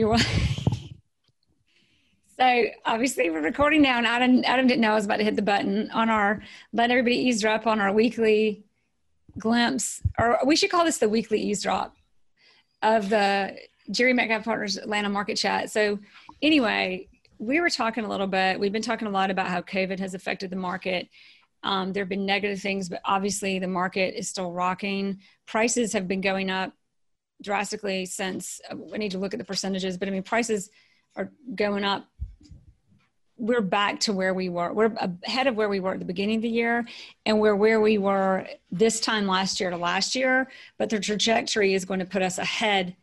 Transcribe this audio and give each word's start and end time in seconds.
You're. 0.00 0.16
So 2.38 2.64
obviously 2.86 3.28
we're 3.28 3.42
recording 3.42 3.82
now, 3.82 3.98
and 3.98 4.06
Adam, 4.06 4.42
Adam 4.46 4.66
didn't 4.66 4.80
know 4.80 4.92
I 4.92 4.94
was 4.94 5.04
about 5.04 5.18
to 5.18 5.24
hit 5.24 5.36
the 5.36 5.42
button 5.42 5.90
on 5.90 6.08
our 6.08 6.42
let 6.72 6.90
everybody 6.90 7.16
eavesdrop 7.16 7.66
on 7.66 7.82
our 7.82 7.92
weekly 7.92 8.64
glimpse, 9.38 10.00
or 10.18 10.38
we 10.46 10.56
should 10.56 10.70
call 10.70 10.86
this 10.86 10.96
the 10.96 11.08
weekly 11.10 11.38
eavesdrop 11.38 11.94
of 12.80 13.10
the 13.10 13.58
Jerry 13.90 14.14
Metcalf 14.14 14.44
Partners 14.44 14.78
Atlanta 14.78 15.10
Market 15.10 15.36
Chat. 15.36 15.70
So 15.70 15.98
anyway, 16.40 17.08
we 17.38 17.60
were 17.60 17.68
talking 17.68 18.06
a 18.06 18.08
little 18.08 18.26
bit. 18.26 18.58
We've 18.58 18.72
been 18.72 18.80
talking 18.80 19.06
a 19.06 19.10
lot 19.10 19.30
about 19.30 19.48
how 19.48 19.60
COVID 19.60 19.98
has 19.98 20.14
affected 20.14 20.48
the 20.48 20.56
market. 20.56 21.10
Um, 21.62 21.92
there 21.92 22.04
have 22.04 22.08
been 22.08 22.24
negative 22.24 22.62
things, 22.62 22.88
but 22.88 23.02
obviously 23.04 23.58
the 23.58 23.68
market 23.68 24.18
is 24.18 24.30
still 24.30 24.50
rocking. 24.50 25.18
Prices 25.44 25.92
have 25.92 26.08
been 26.08 26.22
going 26.22 26.48
up 26.48 26.72
drastically 27.42 28.06
since. 28.06 28.60
Uh, 28.70 28.76
need 28.96 29.12
to 29.12 29.18
look 29.18 29.34
at 29.34 29.38
the 29.38 29.44
percentages, 29.44 29.96
but 29.96 30.08
I 30.08 30.10
mean 30.10 30.22
prices 30.22 30.70
are 31.16 31.30
going 31.54 31.84
up 31.84 32.06
we're 33.40 33.62
back 33.62 33.98
to 34.00 34.12
where 34.12 34.34
we 34.34 34.50
were. 34.50 34.72
We're 34.72 34.92
ahead 35.24 35.46
of 35.46 35.56
where 35.56 35.70
we 35.70 35.80
were 35.80 35.94
at 35.94 35.98
the 35.98 36.04
beginning 36.04 36.36
of 36.36 36.42
the 36.42 36.50
year, 36.50 36.84
and 37.24 37.40
we're 37.40 37.56
where 37.56 37.80
we 37.80 37.96
were 37.96 38.46
this 38.70 39.00
time 39.00 39.26
last 39.26 39.58
year 39.58 39.70
to 39.70 39.78
last 39.78 40.14
year. 40.14 40.50
But 40.78 40.90
the 40.90 41.00
trajectory 41.00 41.72
is 41.72 41.86
going 41.86 42.00
to 42.00 42.06
put 42.06 42.20
us 42.22 42.36
ahead 42.36 42.94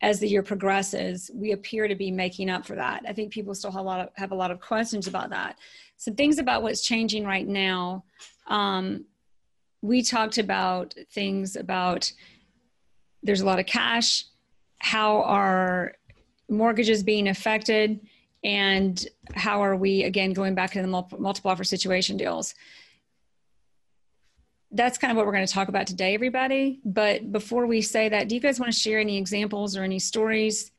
as 0.00 0.20
the 0.20 0.28
year 0.28 0.44
progresses. 0.44 1.30
We 1.34 1.52
appear 1.52 1.88
to 1.88 1.96
be 1.96 2.10
making 2.12 2.48
up 2.50 2.64
for 2.64 2.76
that. 2.76 3.02
I 3.06 3.12
think 3.12 3.32
people 3.32 3.54
still 3.54 3.72
have 3.72 3.80
a 3.80 3.84
lot 3.84 4.00
of, 4.00 4.08
have 4.14 4.30
a 4.30 4.36
lot 4.36 4.52
of 4.52 4.60
questions 4.60 5.08
about 5.08 5.30
that. 5.30 5.58
Some 5.96 6.14
things 6.14 6.38
about 6.38 6.62
what's 6.62 6.80
changing 6.80 7.24
right 7.24 7.46
now. 7.46 8.04
Um, 8.46 9.06
we 9.82 10.02
talked 10.02 10.38
about 10.38 10.94
things 11.12 11.56
about 11.56 12.10
there's 13.22 13.40
a 13.40 13.46
lot 13.46 13.58
of 13.58 13.66
cash, 13.66 14.24
how 14.78 15.22
are 15.22 15.92
mortgages 16.48 17.02
being 17.02 17.28
affected? 17.28 18.00
And 18.42 19.06
how 19.34 19.62
are 19.62 19.76
we 19.76 20.04
again 20.04 20.32
going 20.32 20.54
back 20.54 20.72
to 20.72 20.82
the 20.82 20.88
multiple 20.88 21.50
offer 21.50 21.64
situation 21.64 22.16
deals? 22.16 22.54
That's 24.72 24.98
kind 24.98 25.10
of 25.10 25.16
what 25.16 25.26
we're 25.26 25.32
going 25.32 25.46
to 25.46 25.52
talk 25.52 25.68
about 25.68 25.86
today 25.86 26.14
everybody. 26.14 26.80
But 26.84 27.30
before 27.30 27.66
we 27.66 27.82
say 27.82 28.08
that 28.08 28.28
do 28.28 28.34
you 28.34 28.40
guys 28.40 28.58
want 28.58 28.72
to 28.72 28.78
share 28.78 28.98
any 28.98 29.18
examples 29.18 29.76
or 29.76 29.82
any 29.82 29.98
stories 29.98 30.70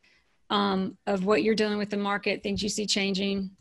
um, 0.49 0.97
of 1.05 1.25
what 1.25 1.43
you're 1.43 1.55
dealing 1.55 1.77
with 1.77 1.89
the 1.89 1.97
market 1.97 2.41
things 2.41 2.63
you 2.63 2.69
see 2.69 2.87
changing? 2.87 3.51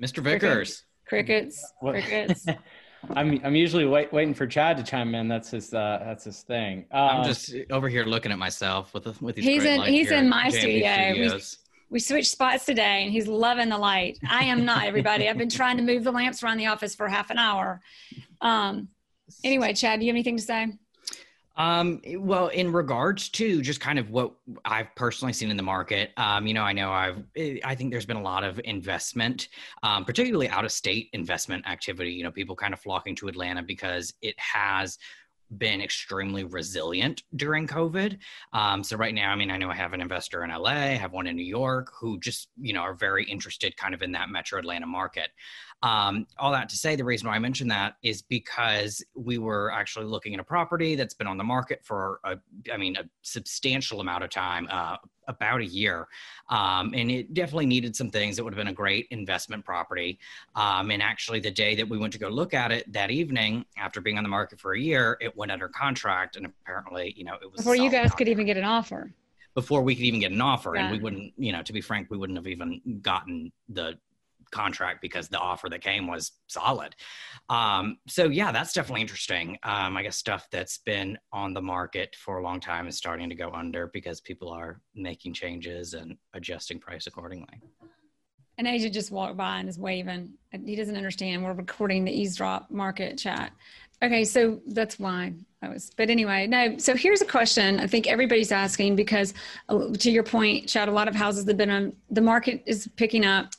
Mr 0.00 0.22
vickers. 0.22 0.84
Crickets. 1.04 1.72
Crickets 1.80 2.46
I'm 3.14 3.40
I'm 3.44 3.54
usually 3.54 3.86
wait, 3.86 4.12
waiting 4.12 4.34
for 4.34 4.46
Chad 4.46 4.76
to 4.76 4.82
chime 4.82 5.14
in. 5.14 5.28
That's 5.28 5.50
his 5.50 5.72
uh, 5.72 6.02
that's 6.04 6.24
his 6.24 6.42
thing. 6.42 6.86
Uh, 6.92 6.96
I'm 6.96 7.24
just 7.24 7.54
over 7.70 7.88
here 7.88 8.04
looking 8.04 8.32
at 8.32 8.38
myself 8.38 8.92
with 8.94 9.20
with 9.20 9.36
these. 9.36 9.44
He's 9.44 9.64
in 9.64 9.82
he's 9.82 10.10
in 10.10 10.28
my 10.28 10.50
studio. 10.50 11.12
We, 11.14 11.40
we 11.90 11.98
switched 11.98 12.30
spots 12.30 12.64
today, 12.64 13.02
and 13.02 13.12
he's 13.12 13.26
loving 13.26 13.68
the 13.68 13.78
light. 13.78 14.18
I 14.28 14.44
am 14.44 14.64
not. 14.64 14.84
Everybody, 14.84 15.28
I've 15.28 15.38
been 15.38 15.48
trying 15.50 15.76
to 15.78 15.82
move 15.82 16.04
the 16.04 16.12
lamps 16.12 16.42
around 16.42 16.58
the 16.58 16.66
office 16.66 16.94
for 16.94 17.08
half 17.08 17.30
an 17.30 17.38
hour. 17.38 17.80
Um, 18.40 18.88
anyway, 19.42 19.72
Chad, 19.74 19.98
do 20.00 20.06
you 20.06 20.12
have 20.12 20.14
anything 20.14 20.36
to 20.36 20.42
say? 20.42 20.68
Um, 21.56 22.00
well, 22.16 22.48
in 22.48 22.72
regards 22.72 23.28
to 23.30 23.60
just 23.60 23.80
kind 23.80 23.98
of 23.98 24.10
what 24.10 24.32
I've 24.64 24.94
personally 24.94 25.32
seen 25.32 25.50
in 25.50 25.56
the 25.56 25.62
market, 25.62 26.10
um, 26.16 26.46
you 26.46 26.54
know, 26.54 26.62
I 26.62 26.72
know 26.72 26.90
I've, 26.90 27.22
eh, 27.36 27.58
I 27.64 27.74
think 27.74 27.90
there's 27.90 28.06
been 28.06 28.16
a 28.16 28.22
lot 28.22 28.44
of 28.44 28.60
investment, 28.64 29.48
um, 29.82 30.04
particularly 30.04 30.48
out 30.48 30.64
of 30.64 30.72
state 30.72 31.10
investment 31.12 31.66
activity. 31.66 32.12
You 32.12 32.24
know, 32.24 32.30
people 32.30 32.56
kind 32.56 32.72
of 32.72 32.80
flocking 32.80 33.14
to 33.16 33.28
Atlanta 33.28 33.62
because 33.62 34.14
it 34.22 34.38
has 34.38 34.98
been 35.58 35.80
extremely 35.80 36.44
resilient 36.44 37.24
during 37.36 37.66
COVID. 37.66 38.18
Um, 38.52 38.84
so 38.84 38.96
right 38.96 39.14
now, 39.14 39.32
I 39.32 39.36
mean, 39.36 39.50
I 39.50 39.56
know 39.56 39.70
I 39.70 39.74
have 39.74 39.92
an 39.92 40.00
investor 40.00 40.44
in 40.44 40.50
LA, 40.50 40.70
I 40.70 40.96
have 40.96 41.12
one 41.12 41.26
in 41.26 41.36
New 41.36 41.44
York 41.44 41.92
who 41.98 42.20
just, 42.20 42.48
you 42.60 42.72
know, 42.72 42.80
are 42.80 42.94
very 42.94 43.24
interested 43.24 43.76
kind 43.76 43.94
of 43.94 44.02
in 44.02 44.12
that 44.12 44.30
metro 44.30 44.58
Atlanta 44.60 44.86
market. 44.86 45.30
Um, 45.82 46.26
all 46.38 46.52
that 46.52 46.68
to 46.68 46.76
say, 46.76 46.94
the 46.94 47.04
reason 47.04 47.28
why 47.28 47.36
I 47.36 47.38
mentioned 47.38 47.70
that 47.70 47.96
is 48.02 48.20
because 48.22 49.02
we 49.14 49.38
were 49.38 49.72
actually 49.72 50.06
looking 50.06 50.34
at 50.34 50.40
a 50.40 50.44
property 50.44 50.94
that's 50.94 51.14
been 51.14 51.26
on 51.26 51.38
the 51.38 51.44
market 51.44 51.80
for, 51.82 52.20
a, 52.24 52.36
I 52.72 52.76
mean, 52.76 52.96
a 52.96 53.04
substantial 53.22 54.00
amount 54.00 54.24
of 54.24 54.30
time, 54.30 54.68
uh, 54.70 54.96
about 55.26 55.60
a 55.60 55.64
year. 55.64 56.06
Um, 56.48 56.92
and 56.94 57.10
it 57.10 57.32
definitely 57.32 57.66
needed 57.66 57.96
some 57.96 58.10
things. 58.10 58.38
It 58.38 58.42
would 58.44 58.52
have 58.52 58.58
been 58.58 58.68
a 58.68 58.72
great 58.72 59.06
investment 59.10 59.64
property. 59.64 60.18
Um, 60.54 60.90
and 60.90 61.02
actually, 61.02 61.40
the 61.40 61.50
day 61.50 61.74
that 61.76 61.88
we 61.88 61.96
went 61.96 62.12
to 62.12 62.18
go 62.18 62.28
look 62.28 62.52
at 62.52 62.72
it 62.72 62.92
that 62.92 63.10
evening, 63.10 63.64
after 63.78 64.00
being 64.00 64.18
on 64.18 64.24
the 64.24 64.28
market 64.28 64.60
for 64.60 64.74
a 64.74 64.80
year, 64.80 65.16
it 65.20 65.34
went 65.36 65.52
under 65.52 65.68
contract. 65.68 66.36
And 66.36 66.44
apparently, 66.44 67.14
you 67.16 67.24
know, 67.24 67.34
it 67.40 67.50
was 67.50 67.58
before 67.58 67.76
you 67.76 67.90
guys 67.90 68.12
could 68.12 68.28
even 68.28 68.44
get 68.44 68.56
an 68.56 68.64
offer. 68.64 69.12
Before 69.54 69.82
we 69.82 69.94
could 69.94 70.04
even 70.04 70.20
get 70.20 70.32
an 70.32 70.40
offer, 70.40 70.74
yeah. 70.74 70.82
and 70.82 70.92
we 70.92 71.02
wouldn't, 71.02 71.32
you 71.36 71.52
know, 71.52 71.62
to 71.62 71.72
be 71.72 71.80
frank, 71.80 72.08
we 72.10 72.16
wouldn't 72.16 72.36
have 72.36 72.46
even 72.46 73.00
gotten 73.02 73.50
the 73.68 73.98
contract 74.50 75.00
because 75.02 75.28
the 75.28 75.38
offer 75.38 75.68
that 75.68 75.80
came 75.80 76.06
was 76.06 76.32
solid. 76.46 76.94
Um, 77.48 77.98
so 78.06 78.24
yeah, 78.24 78.52
that's 78.52 78.72
definitely 78.72 79.02
interesting. 79.02 79.58
Um, 79.62 79.96
I 79.96 80.02
guess 80.02 80.16
stuff 80.16 80.46
that's 80.50 80.78
been 80.78 81.18
on 81.32 81.54
the 81.54 81.62
market 81.62 82.14
for 82.16 82.38
a 82.38 82.42
long 82.42 82.60
time 82.60 82.86
is 82.86 82.96
starting 82.96 83.28
to 83.28 83.34
go 83.34 83.50
under 83.52 83.88
because 83.88 84.20
people 84.20 84.50
are 84.50 84.80
making 84.94 85.34
changes 85.34 85.94
and 85.94 86.16
adjusting 86.34 86.78
price 86.78 87.06
accordingly. 87.06 87.62
An 88.58 88.66
agent 88.66 88.92
just 88.92 89.10
walked 89.10 89.38
by 89.38 89.58
and 89.58 89.68
is 89.68 89.78
waving. 89.78 90.34
He 90.64 90.76
doesn't 90.76 90.96
understand. 90.96 91.42
We're 91.42 91.54
recording 91.54 92.04
the 92.04 92.12
eavesdrop 92.12 92.70
market 92.70 93.16
chat. 93.16 93.52
Okay, 94.02 94.24
so 94.24 94.60
that's 94.66 94.98
why 94.98 95.32
I 95.62 95.68
was. 95.68 95.90
But 95.96 96.08
anyway, 96.08 96.46
no. 96.46 96.78
So 96.78 96.94
here's 96.94 97.20
a 97.20 97.26
question. 97.26 97.80
I 97.80 97.86
think 97.86 98.06
everybody's 98.06 98.50
asking 98.50 98.96
because, 98.96 99.34
uh, 99.68 99.92
to 99.98 100.10
your 100.10 100.22
point, 100.22 100.68
Chad, 100.68 100.88
a 100.88 100.92
lot 100.92 101.06
of 101.06 101.14
houses 101.14 101.46
have 101.46 101.56
been 101.56 101.70
on. 101.70 101.92
The 102.10 102.22
market 102.22 102.62
is 102.64 102.88
picking 102.96 103.26
up 103.26 103.52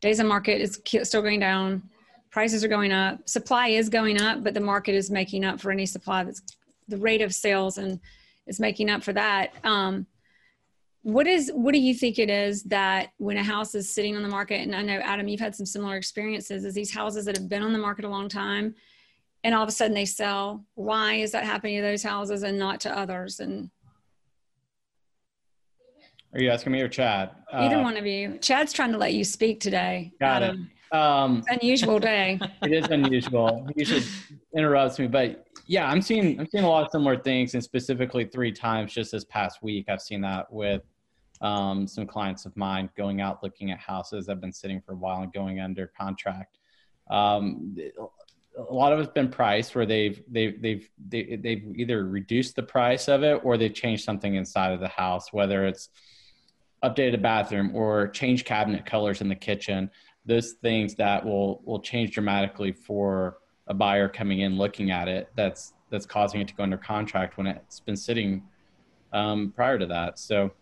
days 0.00 0.20
on 0.20 0.26
market 0.26 0.60
is 0.60 0.80
still 1.02 1.22
going 1.22 1.40
down. 1.40 1.82
Prices 2.30 2.62
are 2.62 2.68
going 2.68 2.92
up. 2.92 3.28
Supply 3.28 3.68
is 3.68 3.88
going 3.88 4.20
up 4.20 4.42
but 4.42 4.54
the 4.54 4.60
market 4.60 4.94
is 4.94 5.10
making 5.10 5.44
up 5.44 5.60
for 5.60 5.70
any 5.70 5.86
supply 5.86 6.24
that's 6.24 6.42
the 6.88 6.98
rate 6.98 7.22
of 7.22 7.34
sales 7.34 7.78
and 7.78 7.98
is 8.46 8.60
making 8.60 8.90
up 8.90 9.02
for 9.02 9.12
that. 9.12 9.52
Um, 9.64 10.06
what 11.02 11.26
is 11.28 11.52
what 11.54 11.72
do 11.72 11.78
you 11.78 11.94
think 11.94 12.18
it 12.18 12.28
is 12.28 12.64
that 12.64 13.10
when 13.18 13.36
a 13.36 13.42
house 13.42 13.76
is 13.76 13.94
sitting 13.94 14.16
on 14.16 14.24
the 14.24 14.28
market 14.28 14.56
and 14.56 14.74
i 14.74 14.82
know 14.82 14.98
adam 15.04 15.28
you've 15.28 15.38
had 15.38 15.54
some 15.54 15.64
similar 15.64 15.96
experiences 15.96 16.64
is 16.64 16.74
these 16.74 16.92
houses 16.92 17.24
that 17.24 17.36
have 17.36 17.48
been 17.48 17.62
on 17.62 17.72
the 17.72 17.78
market 17.78 18.04
a 18.04 18.08
long 18.08 18.28
time 18.28 18.74
and 19.46 19.54
all 19.54 19.62
of 19.62 19.68
a 19.68 19.72
sudden 19.72 19.94
they 19.94 20.04
sell. 20.04 20.64
Why 20.74 21.14
is 21.14 21.30
that 21.30 21.44
happening 21.44 21.76
to 21.76 21.82
those 21.82 22.02
houses 22.02 22.42
and 22.42 22.58
not 22.58 22.80
to 22.80 22.98
others? 22.98 23.38
And 23.38 23.70
are 26.32 26.40
you 26.40 26.50
asking 26.50 26.72
me 26.72 26.80
or 26.80 26.88
Chad? 26.88 27.30
Either 27.52 27.76
uh, 27.76 27.82
one 27.82 27.96
of 27.96 28.06
you. 28.06 28.38
Chad's 28.40 28.72
trying 28.72 28.92
to 28.92 28.98
let 28.98 29.14
you 29.14 29.24
speak 29.24 29.60
today. 29.60 30.12
Got 30.20 30.42
Adam. 30.42 30.70
it. 30.70 30.96
Um, 30.96 31.42
unusual 31.48 31.98
day. 31.98 32.38
it 32.62 32.72
is 32.72 32.86
unusual. 32.90 33.68
you 33.74 33.84
should 33.84 34.04
interrupt 34.56 34.98
me, 34.98 35.06
but 35.06 35.46
yeah, 35.66 35.90
I'm 35.90 36.00
seeing 36.00 36.38
I'm 36.38 36.46
seeing 36.46 36.64
a 36.64 36.68
lot 36.68 36.84
of 36.84 36.90
similar 36.92 37.18
things, 37.18 37.54
and 37.54 37.62
specifically 37.62 38.24
three 38.24 38.52
times 38.52 38.92
just 38.92 39.12
this 39.12 39.24
past 39.24 39.62
week, 39.62 39.86
I've 39.88 40.00
seen 40.00 40.20
that 40.20 40.50
with 40.52 40.82
um, 41.40 41.86
some 41.86 42.06
clients 42.06 42.46
of 42.46 42.56
mine 42.56 42.88
going 42.96 43.20
out 43.20 43.42
looking 43.42 43.70
at 43.70 43.78
houses 43.78 44.26
that 44.26 44.32
have 44.32 44.40
been 44.40 44.52
sitting 44.52 44.80
for 44.80 44.92
a 44.92 44.96
while 44.96 45.22
and 45.22 45.32
going 45.32 45.60
under 45.60 45.90
contract. 45.98 46.58
Um, 47.10 47.76
a 48.56 48.72
lot 48.72 48.92
of 48.92 49.00
it's 49.00 49.12
been 49.12 49.28
priced 49.28 49.74
where 49.74 49.86
they've 49.86 50.22
they've 50.28 50.60
they've 50.60 50.88
they, 51.08 51.26
have 51.30 51.42
they 51.42 51.54
have 51.56 51.76
either 51.76 52.06
reduced 52.06 52.56
the 52.56 52.62
price 52.62 53.08
of 53.08 53.22
it 53.22 53.40
or 53.44 53.56
they've 53.56 53.74
changed 53.74 54.04
something 54.04 54.34
inside 54.34 54.72
of 54.72 54.80
the 54.80 54.88
house, 54.88 55.32
whether 55.32 55.66
it's 55.66 55.90
updated 56.84 57.14
a 57.14 57.18
bathroom 57.18 57.74
or 57.74 58.08
change 58.08 58.44
cabinet 58.44 58.84
colors 58.84 59.20
in 59.20 59.28
the 59.28 59.34
kitchen 59.34 59.90
those 60.26 60.52
things 60.52 60.94
that 60.94 61.24
will 61.24 61.62
will 61.64 61.80
change 61.80 62.12
dramatically 62.12 62.72
for 62.72 63.38
a 63.68 63.74
buyer 63.74 64.08
coming 64.08 64.40
in 64.40 64.56
looking 64.56 64.90
at 64.90 65.08
it 65.08 65.28
that's 65.36 65.72
that's 65.90 66.06
causing 66.06 66.40
it 66.40 66.48
to 66.48 66.54
go 66.54 66.62
under 66.62 66.76
contract 66.76 67.38
when 67.38 67.46
it's 67.46 67.80
been 67.80 67.96
sitting 67.96 68.42
um, 69.12 69.52
prior 69.54 69.78
to 69.78 69.86
that. 69.86 70.18
So 70.18 70.52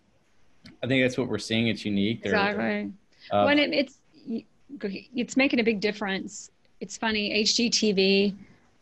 i 0.83 0.87
think 0.87 1.05
that's 1.05 1.19
what 1.19 1.29
we're 1.29 1.39
seeing. 1.39 1.69
It's 1.69 1.85
unique. 1.85 2.21
Exactly. 2.25 2.93
uh, 3.31 3.45
when 3.45 3.59
it, 3.59 3.73
it's 3.73 3.99
it's 5.15 5.37
making 5.37 5.61
a 5.61 5.63
big 5.63 5.81
difference. 5.81 6.51
It's 6.81 6.97
funny 6.97 7.43
hgtv 7.43 8.35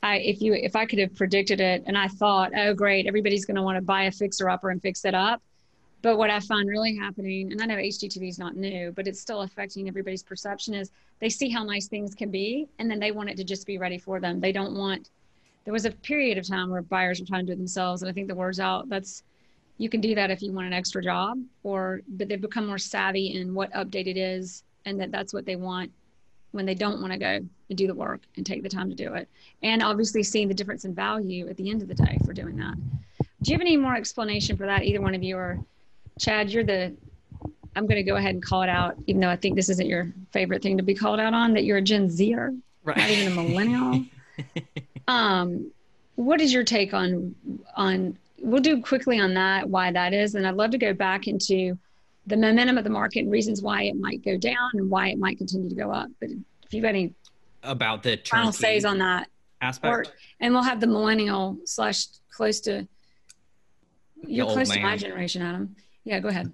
I, 0.04 0.16
if 0.16 0.40
you, 0.42 0.52
if 0.54 0.74
I 0.74 0.84
could 0.84 0.98
have 0.98 1.14
predicted 1.14 1.60
it 1.60 1.84
and 1.86 1.96
I 1.96 2.08
thought, 2.08 2.50
oh, 2.56 2.74
great, 2.74 3.06
everybody's 3.06 3.44
going 3.44 3.54
to 3.54 3.62
want 3.62 3.76
to 3.76 3.82
buy 3.82 4.04
a 4.04 4.10
fixer 4.10 4.50
upper 4.50 4.70
and 4.70 4.82
fix 4.82 5.04
it 5.04 5.14
up. 5.14 5.40
But 6.02 6.18
what 6.18 6.30
I 6.30 6.40
find 6.40 6.68
really 6.68 6.96
happening, 6.96 7.52
and 7.52 7.62
I 7.62 7.66
know 7.66 7.76
HGTV 7.76 8.28
is 8.28 8.38
not 8.38 8.56
new, 8.56 8.90
but 8.90 9.06
it's 9.06 9.20
still 9.20 9.42
affecting 9.42 9.86
everybody's 9.86 10.24
perception 10.24 10.74
is 10.74 10.90
they 11.20 11.28
see 11.28 11.48
how 11.48 11.62
nice 11.62 11.86
things 11.86 12.12
can 12.12 12.30
be 12.30 12.68
and 12.80 12.90
then 12.90 12.98
they 12.98 13.12
want 13.12 13.30
it 13.30 13.36
to 13.36 13.44
just 13.44 13.66
be 13.66 13.78
ready 13.78 13.98
for 13.98 14.18
them. 14.18 14.40
They 14.40 14.50
don't 14.50 14.76
want, 14.76 15.10
there 15.64 15.72
was 15.72 15.84
a 15.84 15.92
period 15.92 16.38
of 16.38 16.46
time 16.46 16.70
where 16.70 16.82
buyers 16.82 17.20
were 17.20 17.26
trying 17.26 17.46
to 17.46 17.46
do 17.46 17.52
it 17.52 17.56
themselves. 17.56 18.02
And 18.02 18.10
I 18.10 18.12
think 18.12 18.26
the 18.26 18.34
word's 18.34 18.58
out. 18.58 18.88
That's, 18.88 19.22
you 19.78 19.88
can 19.88 20.00
do 20.00 20.16
that 20.16 20.30
if 20.30 20.42
you 20.42 20.52
want 20.52 20.66
an 20.66 20.72
extra 20.72 21.02
job 21.02 21.38
or, 21.62 22.00
but 22.08 22.28
they've 22.28 22.40
become 22.40 22.66
more 22.66 22.78
savvy 22.78 23.34
in 23.34 23.54
what 23.54 23.72
update 23.72 24.08
it 24.08 24.16
is 24.16 24.64
and 24.84 25.00
that 25.00 25.12
that's 25.12 25.32
what 25.32 25.46
they 25.46 25.54
want 25.54 25.92
when 26.50 26.66
they 26.66 26.74
don't 26.74 27.00
want 27.00 27.12
to 27.12 27.18
go 27.18 27.26
and 27.28 27.78
do 27.78 27.86
the 27.86 27.94
work 27.94 28.22
and 28.36 28.44
take 28.44 28.64
the 28.64 28.68
time 28.68 28.90
to 28.90 28.96
do 28.96 29.14
it. 29.14 29.28
And 29.62 29.84
obviously 29.84 30.24
seeing 30.24 30.48
the 30.48 30.54
difference 30.54 30.84
in 30.84 30.96
value 30.96 31.48
at 31.48 31.56
the 31.56 31.70
end 31.70 31.80
of 31.80 31.86
the 31.86 31.94
day 31.94 32.18
for 32.26 32.32
doing 32.32 32.56
that. 32.56 32.74
Do 33.42 33.50
you 33.50 33.54
have 33.54 33.60
any 33.60 33.76
more 33.76 33.94
explanation 33.94 34.56
for 34.56 34.66
that? 34.66 34.82
Either 34.82 35.00
one 35.00 35.14
of 35.14 35.22
you 35.22 35.36
or 35.36 35.64
Chad, 36.22 36.50
you're 36.50 36.62
the, 36.62 36.94
I'm 37.74 37.86
going 37.86 37.96
to 37.96 38.04
go 38.04 38.14
ahead 38.14 38.34
and 38.34 38.42
call 38.42 38.62
it 38.62 38.68
out, 38.68 38.94
even 39.08 39.20
though 39.20 39.28
I 39.28 39.34
think 39.34 39.56
this 39.56 39.68
isn't 39.68 39.88
your 39.88 40.12
favorite 40.30 40.62
thing 40.62 40.76
to 40.76 40.82
be 40.84 40.94
called 40.94 41.18
out 41.18 41.34
on, 41.34 41.52
that 41.54 41.64
you're 41.64 41.78
a 41.78 41.82
Gen 41.82 42.08
Zer, 42.08 42.54
right. 42.84 42.96
not 42.96 43.10
even 43.10 43.32
a 43.32 43.42
millennial. 43.42 44.04
um, 45.08 45.72
what 46.14 46.40
is 46.40 46.52
your 46.52 46.62
take 46.62 46.94
on, 46.94 47.34
on, 47.74 48.16
we'll 48.40 48.62
do 48.62 48.80
quickly 48.80 49.18
on 49.18 49.34
that, 49.34 49.68
why 49.68 49.90
that 49.90 50.12
is. 50.12 50.36
And 50.36 50.46
I'd 50.46 50.54
love 50.54 50.70
to 50.70 50.78
go 50.78 50.94
back 50.94 51.26
into 51.26 51.76
the 52.28 52.36
momentum 52.36 52.78
of 52.78 52.84
the 52.84 52.90
market 52.90 53.20
and 53.20 53.30
reasons 53.32 53.60
why 53.60 53.82
it 53.82 53.96
might 53.96 54.24
go 54.24 54.36
down 54.36 54.70
and 54.74 54.88
why 54.88 55.08
it 55.08 55.18
might 55.18 55.38
continue 55.38 55.68
to 55.68 55.74
go 55.74 55.90
up. 55.90 56.08
But 56.20 56.30
if 56.62 56.72
you've 56.72 56.84
got 56.84 56.90
any 56.90 57.14
about 57.64 58.04
the 58.04 58.20
final 58.24 58.52
says 58.52 58.84
on 58.84 58.98
that 58.98 59.28
aspect, 59.60 59.92
or, 59.92 60.04
and 60.38 60.54
we'll 60.54 60.62
have 60.62 60.78
the 60.78 60.86
millennial 60.86 61.58
slash 61.64 62.06
close 62.30 62.60
to 62.60 62.86
you're 64.24 64.46
close 64.46 64.68
man. 64.68 64.78
to 64.78 64.82
my 64.84 64.96
generation, 64.96 65.42
Adam. 65.42 65.74
Yeah, 66.04 66.20
go 66.20 66.28
ahead. 66.28 66.52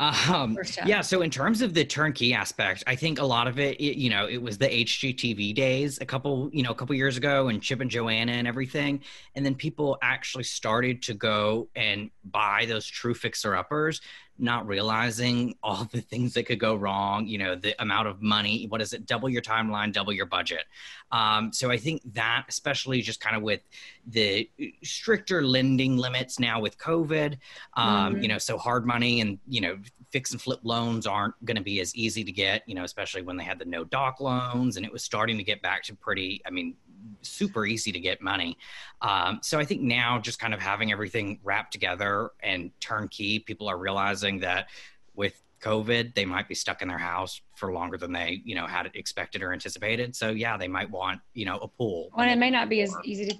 Um, 0.00 0.56
yeah. 0.86 1.02
So 1.02 1.20
in 1.20 1.30
terms 1.30 1.60
of 1.60 1.74
the 1.74 1.84
turnkey 1.84 2.32
aspect, 2.32 2.82
I 2.86 2.96
think 2.96 3.20
a 3.20 3.24
lot 3.24 3.46
of 3.46 3.58
it, 3.58 3.78
it, 3.78 3.98
you 3.98 4.08
know, 4.08 4.26
it 4.26 4.40
was 4.40 4.56
the 4.56 4.66
HGTV 4.66 5.54
days 5.54 5.98
a 6.00 6.06
couple, 6.06 6.48
you 6.54 6.62
know, 6.62 6.70
a 6.70 6.74
couple 6.74 6.94
years 6.94 7.18
ago 7.18 7.48
and 7.48 7.62
Chip 7.62 7.80
and 7.80 7.90
Joanna 7.90 8.32
and 8.32 8.48
everything. 8.48 9.02
And 9.34 9.44
then 9.44 9.54
people 9.54 9.98
actually 10.00 10.44
started 10.44 11.02
to 11.02 11.14
go 11.14 11.68
and 11.76 12.10
buy 12.24 12.64
those 12.66 12.86
true 12.86 13.12
fixer 13.12 13.54
uppers 13.54 14.00
not 14.40 14.66
realizing 14.66 15.54
all 15.62 15.88
the 15.92 16.00
things 16.00 16.34
that 16.34 16.44
could 16.44 16.58
go 16.58 16.74
wrong, 16.74 17.26
you 17.26 17.38
know, 17.38 17.54
the 17.54 17.80
amount 17.80 18.08
of 18.08 18.22
money, 18.22 18.66
what 18.68 18.80
is 18.80 18.92
it, 18.92 19.06
double 19.06 19.28
your 19.28 19.42
timeline, 19.42 19.92
double 19.92 20.12
your 20.12 20.26
budget. 20.26 20.64
Um, 21.12 21.52
so 21.52 21.70
I 21.70 21.76
think 21.76 22.02
that, 22.14 22.44
especially 22.48 23.02
just 23.02 23.20
kind 23.20 23.36
of 23.36 23.42
with 23.42 23.60
the 24.06 24.48
stricter 24.82 25.44
lending 25.44 25.96
limits 25.96 26.38
now 26.38 26.60
with 26.60 26.78
COVID, 26.78 27.36
um, 27.74 28.14
mm-hmm. 28.14 28.22
you 28.22 28.28
know, 28.28 28.38
so 28.38 28.56
hard 28.56 28.86
money 28.86 29.20
and, 29.20 29.38
you 29.46 29.60
know, 29.60 29.78
fix 30.10 30.32
and 30.32 30.42
flip 30.42 30.60
loans 30.62 31.06
aren't 31.06 31.34
going 31.44 31.56
to 31.56 31.62
be 31.62 31.80
as 31.80 31.94
easy 31.94 32.24
to 32.24 32.32
get, 32.32 32.62
you 32.66 32.74
know, 32.74 32.84
especially 32.84 33.22
when 33.22 33.36
they 33.36 33.44
had 33.44 33.58
the 33.58 33.64
no 33.64 33.84
doc 33.84 34.20
loans 34.20 34.76
and 34.76 34.84
it 34.84 34.92
was 34.92 35.02
starting 35.02 35.36
to 35.38 35.44
get 35.44 35.62
back 35.62 35.82
to 35.84 35.94
pretty, 35.94 36.42
I 36.46 36.50
mean, 36.50 36.74
super 37.22 37.64
easy 37.64 37.92
to 37.92 38.00
get 38.00 38.20
money. 38.20 38.58
Um, 39.02 39.40
so 39.42 39.58
I 39.58 39.64
think 39.64 39.82
now 39.82 40.18
just 40.18 40.38
kind 40.38 40.52
of 40.52 40.60
having 40.60 40.90
everything 40.90 41.38
wrapped 41.44 41.72
together 41.72 42.30
and 42.40 42.70
turnkey, 42.80 43.38
people 43.38 43.68
are 43.68 43.78
realizing 43.78 44.40
that 44.40 44.68
with 45.14 45.40
COVID, 45.60 46.14
they 46.14 46.24
might 46.24 46.48
be 46.48 46.54
stuck 46.54 46.82
in 46.82 46.88
their 46.88 46.98
house 46.98 47.40
for 47.54 47.72
longer 47.72 47.96
than 47.96 48.12
they, 48.12 48.40
you 48.44 48.54
know, 48.54 48.66
had 48.66 48.90
expected 48.94 49.42
or 49.42 49.52
anticipated. 49.52 50.16
So 50.16 50.30
yeah, 50.30 50.56
they 50.56 50.68
might 50.68 50.90
want, 50.90 51.20
you 51.34 51.44
know, 51.44 51.58
a 51.58 51.68
pool. 51.68 52.10
Well, 52.16 52.28
it 52.28 52.36
may 52.36 52.50
not 52.50 52.68
be 52.68 52.80
as 52.80 52.94
easy 53.04 53.26
to 53.26 53.36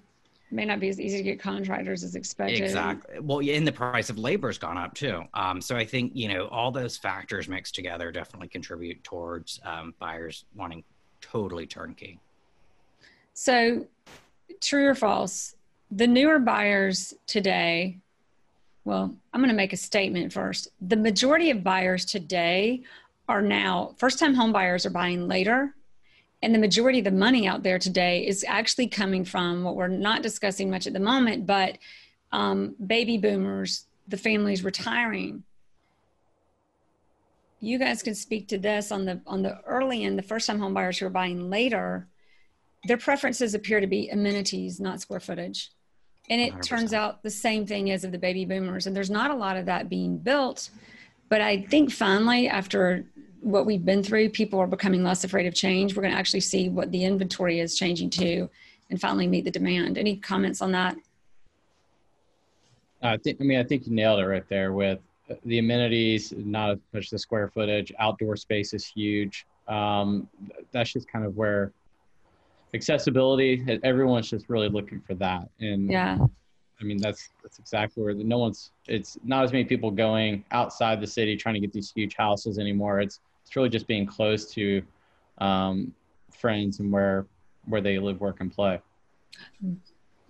may 0.50 0.64
not 0.64 0.80
be 0.80 0.88
as 0.88 1.00
easy 1.00 1.18
to 1.18 1.22
get 1.22 1.40
contractors 1.40 2.02
as 2.02 2.14
expected. 2.14 2.60
Exactly. 2.60 3.20
Well, 3.20 3.42
yeah, 3.42 3.54
and 3.54 3.66
the 3.66 3.72
price 3.72 4.10
of 4.10 4.18
labor 4.18 4.48
has 4.48 4.58
gone 4.58 4.76
up 4.76 4.94
too. 4.94 5.24
Um, 5.34 5.60
so 5.60 5.76
I 5.76 5.84
think 5.84 6.12
you 6.14 6.28
know 6.28 6.46
all 6.48 6.70
those 6.70 6.96
factors 6.96 7.48
mixed 7.48 7.74
together 7.74 8.10
definitely 8.10 8.48
contribute 8.48 9.02
towards 9.04 9.60
um, 9.64 9.94
buyers 9.98 10.44
wanting 10.54 10.84
totally 11.20 11.66
turnkey. 11.66 12.18
So, 13.34 13.86
true 14.60 14.88
or 14.88 14.94
false? 14.94 15.54
The 15.90 16.06
newer 16.06 16.38
buyers 16.38 17.14
today, 17.26 17.98
well, 18.84 19.14
I'm 19.32 19.40
going 19.40 19.50
to 19.50 19.56
make 19.56 19.72
a 19.72 19.76
statement 19.76 20.32
first. 20.32 20.68
The 20.80 20.96
majority 20.96 21.50
of 21.50 21.64
buyers 21.64 22.04
today 22.04 22.82
are 23.28 23.42
now 23.42 23.94
first 23.96 24.18
time 24.18 24.34
home 24.34 24.52
buyers 24.52 24.84
are 24.84 24.90
buying 24.90 25.28
later. 25.28 25.74
And 26.42 26.54
the 26.54 26.58
majority 26.58 27.00
of 27.00 27.04
the 27.04 27.10
money 27.10 27.46
out 27.46 27.62
there 27.62 27.78
today 27.78 28.26
is 28.26 28.44
actually 28.48 28.86
coming 28.86 29.24
from 29.24 29.62
what 29.62 29.76
we're 29.76 29.88
not 29.88 30.22
discussing 30.22 30.70
much 30.70 30.86
at 30.86 30.92
the 30.92 31.00
moment, 31.00 31.46
but 31.46 31.76
um, 32.32 32.74
baby 32.86 33.18
boomers, 33.18 33.86
the 34.08 34.16
families 34.16 34.64
retiring. 34.64 35.44
You 37.60 37.78
guys 37.78 38.02
can 38.02 38.14
speak 38.14 38.48
to 38.48 38.58
this 38.58 38.90
on 38.90 39.04
the 39.04 39.20
on 39.26 39.42
the 39.42 39.60
early 39.66 40.04
end, 40.04 40.18
the 40.18 40.22
first 40.22 40.46
time 40.46 40.58
home 40.58 40.72
buyers 40.72 40.98
who 40.98 41.06
are 41.06 41.10
buying 41.10 41.50
later 41.50 42.08
their 42.84 42.96
preferences 42.96 43.54
appear 43.54 43.80
to 43.80 43.86
be 43.86 44.08
amenities, 44.08 44.80
not 44.80 45.00
square 45.00 45.20
footage. 45.20 45.70
And 46.28 46.40
it 46.40 46.54
100%. 46.54 46.62
turns 46.62 46.92
out 46.92 47.22
the 47.22 47.30
same 47.30 47.66
thing 47.66 47.90
as 47.90 48.04
of 48.04 48.12
the 48.12 48.18
baby 48.18 48.44
boomers. 48.44 48.86
And 48.86 48.94
there's 48.94 49.10
not 49.10 49.30
a 49.30 49.34
lot 49.34 49.56
of 49.56 49.66
that 49.66 49.88
being 49.88 50.18
built. 50.18 50.70
But 51.28 51.40
I 51.40 51.62
think 51.62 51.92
finally, 51.92 52.48
after 52.48 53.04
what 53.40 53.66
we've 53.66 53.84
been 53.84 54.02
through, 54.02 54.30
people 54.30 54.58
are 54.58 54.66
becoming 54.66 55.02
less 55.02 55.24
afraid 55.24 55.46
of 55.46 55.54
change. 55.54 55.94
We're 55.94 56.02
going 56.02 56.12
to 56.12 56.18
actually 56.18 56.40
see 56.40 56.68
what 56.68 56.90
the 56.92 57.04
inventory 57.04 57.60
is 57.60 57.76
changing 57.76 58.10
to 58.10 58.48
and 58.90 59.00
finally 59.00 59.26
meet 59.26 59.44
the 59.44 59.50
demand. 59.50 59.98
Any 59.98 60.16
comments 60.16 60.60
on 60.60 60.72
that? 60.72 60.96
I 63.02 63.16
think, 63.16 63.38
I 63.40 63.44
mean, 63.44 63.58
I 63.58 63.64
think 63.64 63.86
you 63.86 63.94
nailed 63.94 64.20
it 64.20 64.26
right 64.26 64.46
there 64.48 64.72
with 64.72 64.98
the 65.44 65.58
amenities, 65.58 66.32
not 66.36 66.72
as 66.72 66.78
much 66.92 67.10
the 67.10 67.18
square 67.18 67.48
footage. 67.48 67.92
Outdoor 67.98 68.36
space 68.36 68.74
is 68.74 68.84
huge. 68.84 69.46
Um, 69.68 70.28
that's 70.72 70.92
just 70.92 71.10
kind 71.10 71.24
of 71.24 71.36
where 71.36 71.72
accessibility 72.74 73.80
everyone's 73.82 74.30
just 74.30 74.48
really 74.48 74.68
looking 74.68 75.00
for 75.00 75.14
that 75.14 75.48
and 75.58 75.90
yeah 75.90 76.16
i 76.80 76.84
mean 76.84 76.98
that's 76.98 77.30
that's 77.42 77.58
exactly 77.58 78.02
where 78.02 78.14
the, 78.14 78.22
no 78.22 78.38
one's 78.38 78.70
it's 78.86 79.18
not 79.24 79.42
as 79.42 79.52
many 79.52 79.64
people 79.64 79.90
going 79.90 80.44
outside 80.52 81.00
the 81.00 81.06
city 81.06 81.36
trying 81.36 81.54
to 81.54 81.60
get 81.60 81.72
these 81.72 81.92
huge 81.94 82.14
houses 82.16 82.58
anymore 82.58 83.00
it's 83.00 83.20
it's 83.50 83.56
really 83.56 83.68
just 83.68 83.88
being 83.88 84.06
close 84.06 84.46
to 84.52 84.80
um, 85.38 85.92
friends 86.30 86.78
and 86.78 86.92
where 86.92 87.26
where 87.66 87.80
they 87.80 87.98
live 87.98 88.20
work 88.20 88.36
and 88.38 88.54
play. 88.54 88.80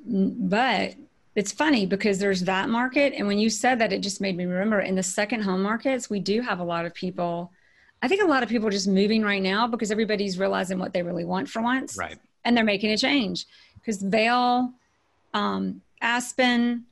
But 0.07 0.95
it's 1.35 1.53
funny 1.53 1.85
because 1.85 2.19
there's 2.19 2.45
that 2.45 2.71
market. 2.71 3.13
And 3.15 3.27
when 3.27 3.39
you 3.39 3.51
said 3.51 3.79
that 3.81 3.93
it 3.93 4.01
just 4.01 4.23
made 4.23 4.39
me 4.39 4.47
remember 4.47 4.81
in 4.81 4.95
the 4.95 5.03
second 5.03 5.43
home 5.43 5.63
markets 5.63 6.09
we 6.09 6.19
do 6.19 6.41
have 6.41 6.61
a 6.61 6.65
lot 6.65 6.87
of 6.87 6.95
people. 6.95 7.53
I 8.01 8.09
think 8.09 8.23
a 8.23 8.27
lot 8.27 8.43
of 8.43 8.49
people 8.49 8.67
are 8.69 8.73
just 8.73 8.89
moving 8.89 9.23
right 9.23 9.43
now 9.43 9.67
because 9.67 9.91
everybody's 9.91 10.39
realizing 10.39 10.79
what 10.79 10.95
they 10.95 11.03
really 11.03 11.27
want 11.27 11.51
for 11.51 11.61
once. 11.61 11.99
Right. 11.99 12.17
And 12.47 12.57
they're 12.57 12.65
making 12.65 12.91
a 12.93 12.97
change. 12.97 13.45
Because 13.75 14.01
Vail, 14.01 14.73
um, 15.35 15.83
Aspen, 16.01 16.87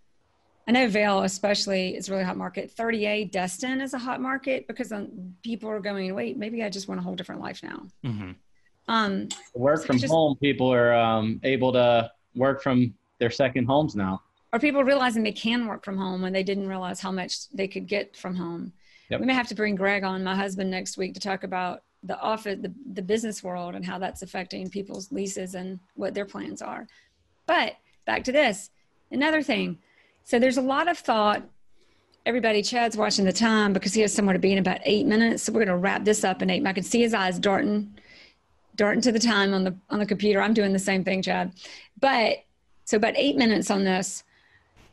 I 0.68 0.70
know 0.70 0.86
Vail 0.86 1.22
especially 1.22 1.96
is 1.96 2.10
really 2.10 2.24
hot 2.24 2.36
market. 2.36 2.70
30A 2.76 3.32
Destin 3.32 3.80
is 3.80 3.94
a 3.94 3.98
hot 3.98 4.20
market 4.20 4.66
because 4.68 4.92
um, 4.92 5.34
people 5.42 5.70
are 5.70 5.80
going, 5.80 6.14
wait, 6.14 6.36
maybe 6.36 6.62
I 6.62 6.68
just 6.68 6.88
want 6.88 7.00
a 7.00 7.02
whole 7.02 7.14
different 7.14 7.40
life 7.40 7.62
now. 7.62 7.86
Mm-hmm. 8.04 8.32
Um, 8.86 9.28
work 9.54 9.86
from 9.86 9.96
just, 9.96 10.12
home, 10.12 10.36
people 10.36 10.70
are 10.70 10.92
um, 10.92 11.40
able 11.42 11.72
to 11.72 12.10
work 12.34 12.62
from 12.62 12.92
their 13.18 13.30
second 13.30 13.64
homes 13.64 13.96
now. 13.96 14.20
Or 14.52 14.58
people 14.58 14.84
realizing 14.84 15.22
they 15.22 15.32
can 15.32 15.66
work 15.66 15.86
from 15.86 15.96
home 15.96 16.20
when 16.20 16.34
they 16.34 16.42
didn't 16.42 16.68
realize 16.68 17.00
how 17.00 17.12
much 17.12 17.48
they 17.48 17.66
could 17.66 17.86
get 17.86 18.14
from 18.14 18.36
home. 18.36 18.72
Yep. 19.08 19.20
We 19.20 19.26
may 19.26 19.34
have 19.34 19.48
to 19.48 19.54
bring 19.54 19.74
Greg 19.74 20.04
on, 20.04 20.22
my 20.22 20.36
husband, 20.36 20.70
next 20.70 20.98
week 20.98 21.14
to 21.14 21.20
talk 21.20 21.44
about 21.44 21.82
the 22.02 22.18
office 22.20 22.58
the, 22.60 22.72
the 22.92 23.02
business 23.02 23.42
world 23.42 23.74
and 23.74 23.84
how 23.84 23.98
that's 23.98 24.22
affecting 24.22 24.70
people's 24.70 25.10
leases 25.10 25.54
and 25.54 25.80
what 25.94 26.14
their 26.14 26.24
plans 26.24 26.62
are 26.62 26.86
but 27.46 27.74
back 28.06 28.22
to 28.22 28.30
this 28.30 28.70
another 29.10 29.42
thing 29.42 29.78
so 30.28 30.38
there's 30.38 30.58
a 30.58 30.62
lot 30.62 30.88
of 30.88 30.98
thought. 30.98 31.42
Everybody 32.26 32.62
chad's 32.62 32.98
watching 32.98 33.24
the 33.24 33.32
time 33.32 33.72
because 33.72 33.94
he 33.94 34.02
has 34.02 34.12
somewhere 34.12 34.34
to 34.34 34.38
be 34.38 34.52
in 34.52 34.58
about 34.58 34.80
eight 34.84 35.06
minutes. 35.06 35.42
So 35.42 35.52
we're 35.52 35.64
going 35.64 35.74
to 35.74 35.82
wrap 35.82 36.04
this 36.04 36.22
up 36.22 36.42
in 36.42 36.50
eight 36.50 36.66
i 36.66 36.72
can 36.74 36.82
see 36.82 37.00
his 37.00 37.14
eyes 37.14 37.38
darting 37.38 37.96
darting 38.76 39.00
to 39.00 39.10
the 39.10 39.18
time 39.18 39.54
on 39.54 39.64
the 39.64 39.74
on 39.88 39.98
the 39.98 40.04
computer. 40.04 40.42
I'm 40.42 40.52
doing 40.52 40.74
the 40.74 40.78
same 40.78 41.02
thing 41.02 41.22
chad. 41.22 41.54
But 41.98 42.44
so 42.84 42.98
about 42.98 43.14
eight 43.16 43.36
minutes 43.36 43.70
on 43.70 43.84
this 43.84 44.22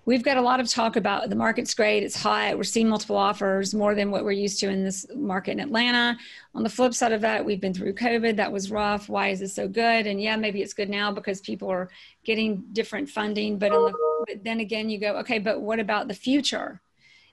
we've 0.06 0.24
got 0.24 0.38
a 0.38 0.42
lot 0.42 0.60
of 0.60 0.70
talk 0.70 0.96
about 0.96 1.30
the 1.30 1.36
market's 1.36 1.74
great, 1.74 2.04
it's 2.04 2.16
hot, 2.16 2.56
we're 2.56 2.64
seeing 2.64 2.88
multiple 2.88 3.18
offers 3.18 3.74
more 3.74 3.96
than 3.96 4.12
what 4.12 4.24
we're 4.24 4.32
used 4.32 4.60
to 4.60 4.70
in 4.70 4.84
this 4.84 5.06
market 5.16 5.52
in 5.52 5.60
Atlanta. 5.60 6.18
On 6.54 6.64
the 6.64 6.70
flip 6.70 6.94
side 6.94 7.12
of 7.12 7.22
that, 7.22 7.44
we've 7.44 7.60
been 7.60 7.74
through 7.74 7.94
COVID, 7.94 8.36
that 8.36 8.52
was 8.52 8.72
rough. 8.72 9.10
Why 9.10 9.30
is 9.30 9.40
this 9.40 9.56
so 9.56 9.68
good? 9.68 10.06
And 10.08 10.22
yeah, 10.22 10.36
maybe 10.36 10.62
it's 10.62 10.74
good 10.74 10.90
now 10.90 11.12
because 11.12 11.42
people 11.42 11.70
are 11.70 11.90
getting 12.24 12.64
different 12.72 13.10
funding, 13.10 13.58
but, 13.58 13.72
the, 13.72 13.94
but 14.28 14.44
then 14.44 14.60
again, 14.60 14.90
you 14.90 15.00
go, 15.00 15.18
okay, 15.18 15.40
but 15.40 15.62
what 15.62 15.80
about 15.80 16.08
the 16.08 16.14
future? 16.14 16.82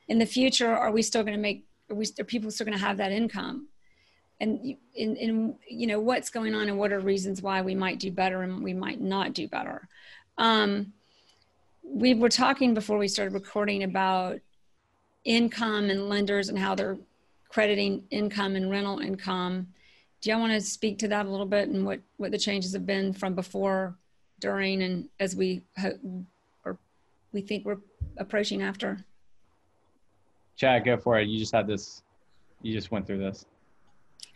In 0.09 0.19
the 0.19 0.27
future, 0.27 0.75
are 0.75 0.91
we 0.91 1.03
still 1.03 1.23
going 1.23 1.37
to 1.37 1.41
make? 1.41 1.65
Are 1.91 1.95
we 1.95 2.07
are 2.19 2.25
people 2.25 2.51
still 2.51 2.67
going 2.67 2.79
to 2.79 2.85
have 2.85 2.97
that 2.97 3.13
income? 3.13 3.69
and 4.41 4.77
in, 4.95 5.17
in 5.17 5.55
you 5.69 5.87
know 5.87 6.01
what's 6.01 6.29
going 6.29 6.55
on 6.55 6.69
and 6.69 6.77
what 6.77 6.93
are 6.93 6.99
reasons 6.99 7.41
why 7.43 7.63
we 7.63 7.75
might 7.75 8.01
do 8.01 8.11
better 8.11 8.43
and 8.43 8.63
we 8.63 8.75
might 8.75 9.01
not 9.01 9.35
do 9.35 9.47
better 9.47 9.89
um, 10.39 10.93
we 11.83 12.15
were 12.15 12.29
talking 12.29 12.75
before 12.75 12.99
we 12.99 13.09
started 13.09 13.35
recording 13.35 13.83
about 13.83 14.39
income 15.25 15.91
and 15.91 16.09
lenders 16.09 16.49
and 16.49 16.59
how 16.59 16.75
they're 16.75 16.99
crediting 17.49 18.03
income 18.11 18.57
and 18.57 18.71
rental 18.71 18.99
income 18.99 19.67
do 20.21 20.31
y'all 20.31 20.41
want 20.41 20.53
to 20.53 20.61
speak 20.61 20.99
to 20.99 21.09
that 21.09 21.27
a 21.27 21.29
little 21.29 21.47
bit 21.47 21.69
and 21.69 21.85
what 21.85 22.01
what 22.17 22.31
the 22.31 22.39
changes 22.39 22.73
have 22.73 22.87
been 22.87 23.13
from 23.13 23.35
before 23.35 23.95
during 24.41 24.83
and 24.83 25.09
as 25.21 25.37
we 25.37 25.63
hope 25.79 25.99
or 26.65 26.79
we 27.33 27.41
think 27.41 27.65
we're 27.65 27.79
approaching 28.17 28.63
after 28.63 29.05
chad 30.57 30.85
go 30.85 30.97
for 30.97 31.21
it 31.21 31.29
you 31.29 31.39
just 31.39 31.55
had 31.55 31.67
this 31.67 32.03
you 32.63 32.73
just 32.73 32.91
went 32.91 33.07
through 33.07 33.19
this 33.19 33.47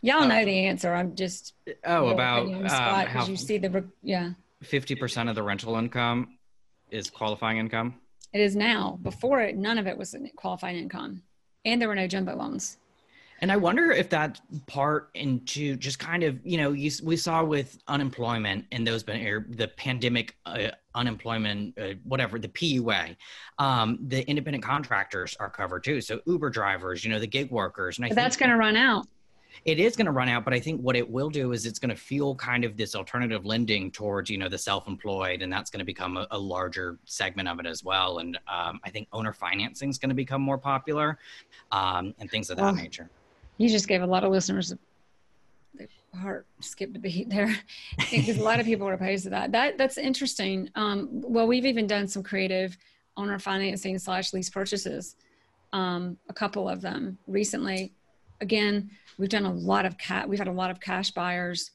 Y'all 0.02 0.28
know 0.28 0.44
the 0.44 0.66
answer. 0.66 0.94
I'm 0.94 1.16
just 1.16 1.54
oh 1.84 2.08
about 2.08 2.46
um, 2.46 2.64
how 2.64 3.26
you 3.26 3.36
see 3.36 3.58
the 3.58 3.84
yeah. 4.02 4.32
Fifty 4.62 4.94
percent 4.94 5.28
of 5.28 5.34
the 5.34 5.42
rental 5.42 5.76
income 5.76 6.35
is 6.96 7.10
qualifying 7.10 7.58
income. 7.58 7.94
It 8.32 8.40
is 8.40 8.56
now. 8.56 8.98
Before 9.02 9.40
it, 9.40 9.56
none 9.56 9.78
of 9.78 9.86
it 9.86 9.96
was 9.96 10.14
qualifying 10.36 10.76
income, 10.76 11.22
and 11.64 11.80
there 11.80 11.88
were 11.88 11.94
no 11.94 12.06
jumbo 12.06 12.36
loans. 12.36 12.78
And 13.40 13.52
I 13.52 13.56
wonder 13.56 13.92
if 13.92 14.08
that 14.10 14.40
part 14.66 15.10
into 15.14 15.76
just 15.76 15.98
kind 15.98 16.22
of, 16.22 16.38
you 16.44 16.56
know, 16.56 16.72
you, 16.72 16.90
we 17.02 17.16
saw 17.16 17.44
with 17.44 17.78
unemployment 17.86 18.64
and 18.72 18.86
those 18.86 19.02
been 19.02 19.44
the 19.50 19.68
pandemic 19.68 20.36
uh, 20.46 20.68
unemployment, 20.94 21.78
uh, 21.78 21.94
whatever, 22.04 22.38
the 22.38 22.48
PUA, 22.48 23.14
um, 23.58 23.98
the 24.08 24.26
independent 24.28 24.64
contractors 24.64 25.36
are 25.38 25.50
covered 25.50 25.84
too. 25.84 26.00
So 26.00 26.20
Uber 26.26 26.48
drivers, 26.48 27.04
you 27.04 27.10
know, 27.10 27.18
the 27.18 27.26
gig 27.26 27.50
workers. 27.50 27.98
And 27.98 28.06
I 28.06 28.14
that's 28.14 28.38
going 28.38 28.50
to 28.50 28.56
run 28.56 28.76
out 28.76 29.06
it 29.64 29.78
is 29.78 29.96
going 29.96 30.06
to 30.06 30.12
run 30.12 30.28
out 30.28 30.44
but 30.44 30.52
i 30.52 30.60
think 30.60 30.80
what 30.80 30.96
it 30.96 31.08
will 31.08 31.30
do 31.30 31.52
is 31.52 31.66
it's 31.66 31.78
going 31.78 31.88
to 31.88 31.96
fuel 31.96 32.34
kind 32.34 32.64
of 32.64 32.76
this 32.76 32.94
alternative 32.94 33.44
lending 33.46 33.90
towards 33.90 34.30
you 34.30 34.38
know 34.38 34.48
the 34.48 34.58
self-employed 34.58 35.42
and 35.42 35.52
that's 35.52 35.70
going 35.70 35.78
to 35.78 35.84
become 35.84 36.16
a, 36.16 36.26
a, 36.30 36.38
larger 36.38 36.98
segment 37.04 37.48
of 37.48 37.58
it 37.58 37.66
as 37.66 37.82
well. 37.82 38.18
And 38.18 38.38
um, 38.48 38.80
i 38.84 38.90
think 38.90 39.08
owner 39.12 39.32
financing 39.32 39.88
is 39.88 39.98
going 39.98 40.10
to 40.10 40.14
become 40.14 40.40
more 40.40 40.58
popular 40.58 41.18
um, 41.72 42.14
and 42.18 42.30
things 42.30 42.50
of 42.50 42.56
that 42.58 42.62
well, 42.62 42.74
nature. 42.74 43.10
you 43.58 43.68
just 43.68 43.88
gave 43.88 44.02
a 44.02 44.06
lot 44.06 44.24
of 44.24 44.30
listeners 44.30 44.72
a 44.72 44.78
heart. 46.16 46.46
Skipped 46.60 46.96
a 46.96 46.98
beat 46.98 47.28
there. 47.28 47.54
Because 48.10 48.38
a 48.38 48.42
lot 48.42 48.60
of 48.60 48.64
people 48.64 48.88
are 48.88 48.94
opposed 48.94 49.24
to 49.24 49.30
that. 49.30 49.52
That 49.52 49.76
that's 49.76 49.98
interesting. 49.98 50.70
Um, 50.74 51.08
well 51.10 51.46
we've 51.46 51.66
even 51.66 51.86
done 51.86 52.08
some 52.08 52.22
creative 52.22 52.76
owner 53.16 53.38
financing 53.38 53.98
slash 53.98 54.32
lease 54.32 54.50
purchases 54.50 55.16
um, 55.72 56.16
a 56.28 56.32
couple 56.32 56.68
of 56.68 56.80
them 56.80 57.18
recently 57.26 57.92
again 58.40 58.90
We've 59.18 59.28
done 59.28 59.46
a 59.46 59.52
lot 59.52 59.86
of 59.86 59.96
cat. 59.98 60.28
We've 60.28 60.38
had 60.38 60.48
a 60.48 60.52
lot 60.52 60.70
of 60.70 60.80
cash 60.80 61.10
buyers 61.10 61.70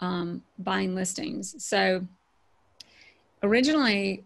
um, 0.00 0.42
buying 0.58 0.94
listings. 0.94 1.64
So 1.64 2.06
originally, 3.42 4.24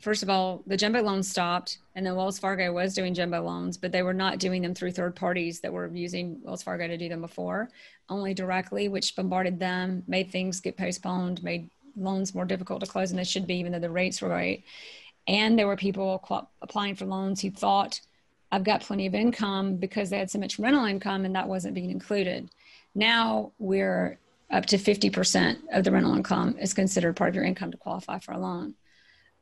first 0.00 0.22
of 0.22 0.30
all, 0.30 0.62
the 0.66 0.78
jumbo 0.78 1.02
loans 1.02 1.28
stopped, 1.28 1.78
and 1.94 2.06
then 2.06 2.16
Wells 2.16 2.38
Fargo 2.38 2.72
was 2.72 2.94
doing 2.94 3.12
jumbo 3.12 3.42
loans, 3.42 3.76
but 3.76 3.92
they 3.92 4.02
were 4.02 4.14
not 4.14 4.38
doing 4.38 4.62
them 4.62 4.74
through 4.74 4.92
third 4.92 5.14
parties 5.14 5.60
that 5.60 5.72
were 5.72 5.88
using 5.88 6.40
Wells 6.42 6.62
Fargo 6.62 6.88
to 6.88 6.96
do 6.96 7.08
them 7.08 7.20
before, 7.20 7.68
only 8.08 8.32
directly, 8.32 8.88
which 8.88 9.14
bombarded 9.14 9.58
them, 9.58 10.02
made 10.06 10.30
things 10.30 10.60
get 10.60 10.78
postponed, 10.78 11.42
made 11.42 11.68
loans 11.96 12.34
more 12.34 12.46
difficult 12.46 12.80
to 12.80 12.86
close 12.90 13.10
than 13.10 13.18
they 13.18 13.24
should 13.24 13.46
be, 13.46 13.56
even 13.56 13.72
though 13.72 13.78
the 13.78 13.90
rates 13.90 14.22
were 14.22 14.28
great. 14.28 14.64
And 15.28 15.58
there 15.58 15.66
were 15.66 15.76
people 15.76 16.24
applying 16.62 16.94
for 16.94 17.04
loans 17.04 17.42
who 17.42 17.50
thought 17.50 18.00
I've 18.52 18.64
got 18.64 18.80
plenty 18.80 19.06
of 19.06 19.14
income 19.14 19.76
because 19.76 20.10
they 20.10 20.18
had 20.18 20.30
so 20.30 20.38
much 20.38 20.58
rental 20.58 20.84
income 20.84 21.24
and 21.24 21.34
that 21.34 21.48
wasn't 21.48 21.74
being 21.74 21.90
included. 21.90 22.50
Now 22.94 23.52
we're 23.58 24.18
up 24.50 24.66
to 24.66 24.76
50% 24.76 25.58
of 25.72 25.84
the 25.84 25.92
rental 25.92 26.14
income 26.14 26.56
is 26.58 26.74
considered 26.74 27.14
part 27.14 27.28
of 27.28 27.34
your 27.36 27.44
income 27.44 27.70
to 27.70 27.76
qualify 27.76 28.18
for 28.18 28.32
a 28.32 28.38
loan. 28.38 28.74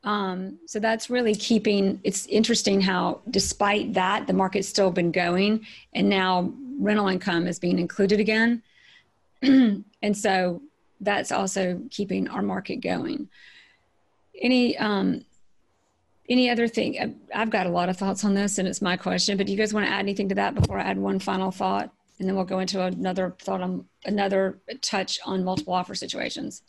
Um, 0.05 0.59
so 0.67 0.79
that's 0.79 1.11
really 1.11 1.35
keeping, 1.35 2.01
it's 2.05 2.27
interesting 2.27 2.81
how 2.81 3.21
despite 3.31 3.95
that, 3.95 4.27
the 4.27 4.33
market's 4.33 4.69
still 4.69 4.91
been 4.91 5.11
going 5.11 5.67
and 5.95 6.09
now 6.09 6.53
rental 6.79 7.09
income 7.09 7.47
is 7.47 7.59
being 7.59 7.79
included 7.79 8.21
again. 8.21 8.63
and 9.43 10.17
so 10.17 10.63
that's 11.01 11.33
also 11.33 11.81
keeping 11.91 12.29
our 12.29 12.43
market 12.43 12.77
going. 12.77 13.29
Any 14.41 14.77
um, 14.79 15.25
any 16.29 16.51
other 16.51 16.69
thing? 16.69 17.19
I've 17.35 17.51
got 17.51 17.67
a 17.67 17.71
lot 17.71 17.89
of 17.89 17.97
thoughts 17.97 18.25
on 18.25 18.35
this, 18.35 18.59
and 18.59 18.69
it's 18.69 18.83
my 18.83 18.97
question. 18.97 19.37
But 19.37 19.47
do 19.47 19.53
you 19.53 19.59
guys 19.59 19.73
want 19.73 19.87
to 19.87 19.93
add 19.93 20.01
anything 20.01 20.29
to 20.29 20.35
that 20.37 20.55
before 20.55 20.79
I 20.79 20.83
add 20.83 20.99
one 20.99 21.19
final 21.19 21.51
thought, 21.51 21.93
and 22.19 22.29
then 22.29 22.37
we'll 22.37 22.45
go 22.45 22.59
into 22.59 22.83
another 22.83 23.35
thought 23.41 23.63
on 23.63 23.85
another 24.05 24.59
touch 24.83 25.19
on 25.25 25.45
multiple 25.45 25.75
offer 25.75 25.95
situations? 25.95 26.63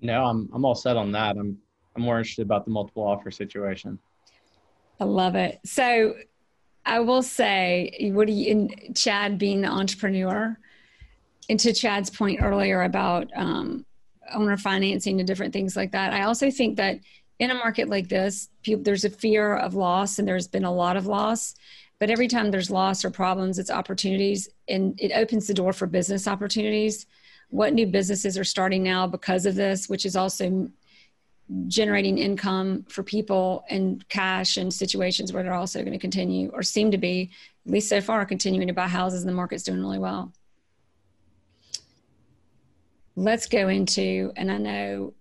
No, 0.00 0.24
I'm 0.24 0.48
I'm 0.52 0.64
all 0.64 0.74
set 0.74 0.96
on 0.96 1.12
that. 1.12 1.36
I'm 1.36 1.58
I'm 1.96 2.02
more 2.02 2.18
interested 2.18 2.42
about 2.42 2.64
the 2.64 2.70
multiple 2.70 3.04
offer 3.04 3.30
situation. 3.30 3.98
I 5.00 5.04
love 5.04 5.34
it. 5.34 5.60
So 5.64 6.14
I 6.86 7.00
will 7.00 7.22
say, 7.22 8.10
what 8.12 8.26
do 8.26 8.32
you, 8.32 8.50
in 8.50 8.94
Chad 8.94 9.38
being 9.38 9.62
the 9.62 9.68
entrepreneur, 9.68 10.56
and 11.48 11.58
to 11.60 11.72
Chad's 11.72 12.10
point 12.10 12.40
earlier 12.42 12.82
about 12.82 13.30
um, 13.34 13.86
owner 14.32 14.56
financing 14.56 15.20
and 15.20 15.26
different 15.26 15.52
things 15.52 15.76
like 15.76 15.92
that. 15.92 16.12
I 16.12 16.22
also 16.22 16.50
think 16.50 16.76
that 16.76 17.00
in 17.38 17.50
a 17.50 17.54
market 17.54 17.88
like 17.88 18.08
this, 18.08 18.48
people, 18.62 18.82
there's 18.82 19.04
a 19.04 19.10
fear 19.10 19.56
of 19.56 19.74
loss, 19.74 20.18
and 20.18 20.26
there's 20.26 20.46
been 20.46 20.64
a 20.64 20.72
lot 20.72 20.96
of 20.96 21.06
loss. 21.06 21.54
But 21.98 22.10
every 22.10 22.28
time 22.28 22.50
there's 22.50 22.70
loss 22.70 23.04
or 23.04 23.10
problems, 23.10 23.58
it's 23.58 23.70
opportunities, 23.70 24.48
and 24.68 24.98
it 25.00 25.12
opens 25.12 25.46
the 25.46 25.54
door 25.54 25.72
for 25.72 25.86
business 25.86 26.28
opportunities. 26.28 27.06
What 27.50 27.72
new 27.72 27.86
businesses 27.86 28.38
are 28.38 28.44
starting 28.44 28.82
now 28.82 29.06
because 29.06 29.46
of 29.46 29.54
this, 29.54 29.88
which 29.88 30.06
is 30.06 30.16
also 30.16 30.70
generating 31.66 32.18
income 32.18 32.84
for 32.88 33.02
people 33.02 33.64
and 33.68 34.08
cash 34.08 34.56
and 34.56 34.72
situations 34.72 35.32
where 35.32 35.42
they're 35.42 35.52
also 35.52 35.80
going 35.80 35.92
to 35.92 35.98
continue 35.98 36.50
or 36.52 36.62
seem 36.62 36.90
to 36.90 36.98
be, 36.98 37.30
at 37.66 37.72
least 37.72 37.88
so 37.88 38.00
far, 38.00 38.24
continuing 38.24 38.66
to 38.68 38.74
buy 38.74 38.88
houses 38.88 39.22
and 39.22 39.28
the 39.28 39.34
market's 39.34 39.62
doing 39.62 39.80
really 39.80 39.98
well 39.98 40.32
let's 43.16 43.46
go 43.46 43.68
into, 43.68 44.32
and 44.36 44.50
I 44.50 44.58
know 44.58 45.14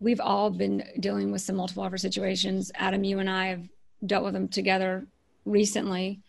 we've 0.00 0.20
all 0.20 0.50
been 0.50 0.82
dealing 1.00 1.30
with 1.30 1.42
some 1.42 1.56
multiple 1.56 1.82
offer 1.82 1.98
situations. 1.98 2.72
Adam, 2.74 3.04
you 3.04 3.18
and 3.18 3.30
I 3.30 3.46
have 3.46 3.68
dealt 4.04 4.24
with 4.24 4.34
them 4.34 4.48
together 4.48 5.06
recently. 5.44 6.20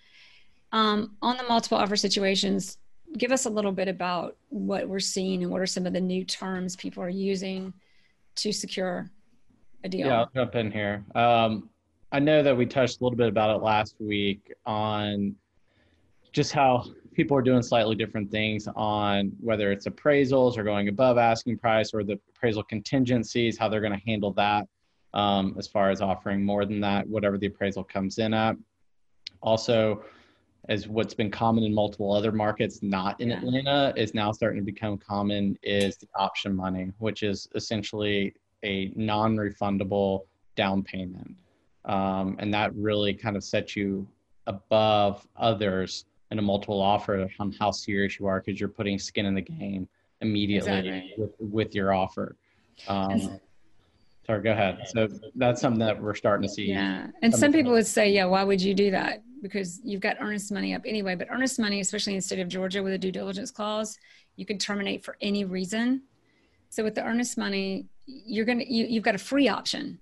Um, 0.72 1.16
on 1.22 1.38
the 1.38 1.44
multiple 1.44 1.78
offer 1.78 1.96
situations, 1.96 2.78
give 3.18 3.32
us 3.32 3.46
a 3.46 3.50
little 3.50 3.72
bit 3.72 3.88
about 3.88 4.38
what 4.50 4.88
we're 4.88 5.00
seeing 5.00 5.44
and 5.44 5.52
what 5.52 5.62
are 5.62 5.68
some 5.68 5.86
of 5.86 5.94
the 5.94 6.02
new 6.02 6.24
terms 6.24 6.76
people 6.76 7.04
are 7.04 7.10
using 7.10 7.74
to 8.36 8.52
secure 8.52 9.10
a 9.84 9.90
deal. 9.90 10.08
Yeah, 10.08 10.22
I'll 10.22 10.32
jump 10.34 10.56
in 10.56 10.72
here. 10.72 11.04
Um, 11.16 11.70
I 12.12 12.20
know 12.20 12.44
that 12.44 12.56
we 12.56 12.66
touched 12.66 13.02
a 13.02 13.04
little 13.04 13.18
bit 13.18 13.28
about 13.28 13.56
it 13.56 13.64
last 13.64 13.96
week 14.00 14.54
on 14.66 15.36
just 16.32 16.52
how 16.52 16.86
people 17.14 17.38
are 17.38 17.42
doing 17.42 17.62
slightly 17.62 17.96
different 17.96 18.32
things 18.32 18.68
on 18.76 19.32
whether 19.40 19.72
it's 19.72 19.88
appraisals 19.88 20.58
or 20.58 20.64
going 20.64 20.88
above 20.88 21.18
asking 21.18 21.58
price 21.58 21.94
or 21.94 22.04
the 22.04 22.20
appraisal 22.36 22.64
contingencies, 22.64 23.58
how 23.58 23.70
they're 23.70 23.82
going 23.82 23.98
to 23.98 24.06
handle 24.06 24.32
that 24.34 24.68
um, 25.14 25.56
as 25.58 25.68
far 25.68 25.90
as 25.92 26.02
offering 26.02 26.44
more 26.44 26.66
than 26.66 26.80
that, 26.82 27.08
whatever 27.08 27.38
the 27.38 27.48
appraisal 27.48 27.84
comes 27.84 28.18
in 28.18 28.34
at. 28.34 28.56
Also, 29.42 30.04
as 30.70 30.88
what's 30.88 31.14
been 31.14 31.30
common 31.30 31.64
in 31.64 31.74
multiple 31.74 32.14
other 32.14 32.32
markets, 32.32 32.82
not 32.82 33.20
in 33.20 33.30
yeah. 33.30 33.38
Atlanta, 33.38 33.94
is 33.98 34.14
now 34.14 34.32
starting 34.32 34.60
to 34.60 34.66
become 34.66 34.98
common 34.98 35.58
is 35.62 35.98
the 35.98 36.08
option 36.16 36.56
money, 36.56 36.92
which 37.00 37.22
is 37.22 37.48
essentially 37.56 38.34
a 38.64 38.92
non-refundable 38.96 40.22
down 40.56 40.82
payment. 40.84 41.36
Um, 41.86 42.38
and 42.40 42.54
that 42.54 42.74
really 42.76 43.14
kind 43.14 43.36
of 43.36 43.44
sets 43.44 43.76
you 43.76 44.08
above 44.48 45.28
others 45.36 46.06
a 46.40 46.42
multiple 46.42 46.82
offer 46.82 47.28
on 47.40 47.52
how 47.60 47.72
serious 47.72 48.20
you 48.20 48.28
are 48.28 48.42
because 48.42 48.60
you're 48.60 48.70
putting 48.70 49.00
skin 49.00 49.26
in 49.26 49.34
the 49.34 49.42
game 49.42 49.88
immediately 50.22 50.72
exactly. 50.72 51.14
with, 51.18 51.32
with 51.40 51.76
your 51.76 51.94
offer. 51.94 52.36
Um, 52.88 53.40
sorry, 54.26 54.42
go 54.42 54.52
ahead. 54.52 54.80
So 54.88 55.08
that's 55.36 55.62
something 55.62 55.80
that 55.80 56.02
we're 56.02 56.16
starting 56.16 56.48
to 56.48 56.54
see. 56.54 56.66
Yeah. 56.66 57.08
And 57.22 57.34
some 57.34 57.52
people 57.52 57.72
would 57.74 57.88
say, 57.88 58.12
yeah, 58.12 58.26
why 58.26 58.44
would 58.44 58.62
you 58.62 58.74
do 58.74 58.92
that? 58.92 59.22
Because 59.42 59.82
you've 59.84 60.02
got 60.02 60.18
earnest 60.20 60.52
money 60.52 60.74
up 60.74 60.84
anyway. 60.86 61.16
But 61.16 61.28
earnest 61.30 61.60
money, 61.60 61.82
especially 61.82 62.14
in 62.14 62.20
the 62.20 62.24
state 62.24 62.40
of 62.40 62.48
Georgia 62.48 62.82
with 62.82 62.94
a 62.94 62.98
due 62.98 63.12
diligence 63.12 63.52
clause, 63.52 63.98
you 64.36 64.46
can 64.46 64.58
terminate 64.58 65.04
for 65.04 65.18
any 65.22 65.46
reason. 65.46 66.04
So 66.70 66.84
with 66.84 66.96
the 66.96 67.04
earnest 67.04 67.38
money, 67.38 67.86
you're 68.06 68.46
gonna 68.46 68.64
you, 68.68 68.86
you've 68.86 69.04
got 69.04 69.16
a 69.16 69.20
free 69.20 69.48
option. 69.48 70.00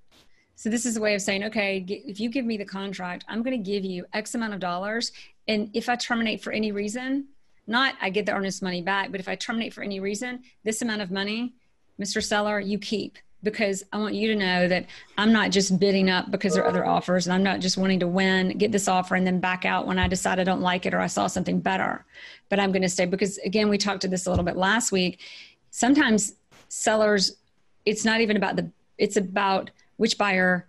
So 0.55 0.69
this 0.69 0.85
is 0.85 0.95
a 0.95 1.01
way 1.01 1.15
of 1.15 1.21
saying, 1.23 1.43
okay, 1.45 1.83
if 1.87 2.19
you 2.19 2.29
give 2.29 2.45
me 2.45 2.55
the 2.55 2.65
contract, 2.65 3.25
I'm 3.27 3.41
going 3.41 3.57
to 3.57 3.71
give 3.71 3.83
you 3.83 4.05
X 4.13 4.35
amount 4.35 4.53
of 4.53 4.59
dollars, 4.59 5.11
and 5.47 5.69
if 5.73 5.89
I 5.89 5.95
terminate 5.95 6.41
for 6.41 6.51
any 6.51 6.71
reason, 6.71 7.27
not 7.67 7.95
I 8.01 8.09
get 8.09 8.25
the 8.25 8.33
earnest 8.33 8.61
money 8.61 8.81
back, 8.81 9.11
but 9.11 9.19
if 9.19 9.27
I 9.27 9.35
terminate 9.35 9.73
for 9.73 9.83
any 9.83 9.99
reason, 9.99 10.43
this 10.63 10.81
amount 10.81 11.01
of 11.01 11.11
money, 11.11 11.53
Mr. 11.99 12.23
Seller, 12.23 12.59
you 12.59 12.77
keep. 12.79 13.17
because 13.43 13.83
I 13.91 13.97
want 13.97 14.13
you 14.13 14.27
to 14.29 14.35
know 14.35 14.67
that 14.67 14.85
I'm 15.17 15.33
not 15.33 15.51
just 15.51 15.79
bidding 15.79 16.09
up 16.09 16.29
because 16.29 16.53
there 16.53 16.63
are 16.63 16.67
other 16.67 16.85
offers 16.85 17.25
and 17.25 17.33
I'm 17.33 17.43
not 17.43 17.59
just 17.59 17.77
wanting 17.77 17.99
to 18.01 18.07
win, 18.07 18.57
get 18.57 18.71
this 18.71 18.87
offer 18.87 19.15
and 19.15 19.25
then 19.25 19.39
back 19.39 19.65
out 19.65 19.87
when 19.87 19.97
I 19.97 20.07
decide 20.07 20.39
I 20.39 20.43
don't 20.43 20.61
like 20.61 20.85
it 20.85 20.93
or 20.93 20.99
I 20.99 21.07
saw 21.07 21.27
something 21.27 21.59
better. 21.59 22.05
But 22.49 22.59
I'm 22.59 22.71
going 22.71 22.83
to 22.83 22.89
stay 22.89 23.05
because 23.05 23.37
again, 23.39 23.69
we 23.69 23.77
talked 23.77 24.01
to 24.01 24.07
this 24.07 24.27
a 24.27 24.29
little 24.29 24.45
bit 24.45 24.57
last 24.57 24.91
week. 24.91 25.19
Sometimes 25.71 26.35
sellers, 26.69 27.35
it's 27.85 28.05
not 28.05 28.21
even 28.21 28.37
about 28.37 28.55
the, 28.55 28.69
it's 28.97 29.17
about 29.17 29.71
which 29.97 30.17
buyer 30.17 30.67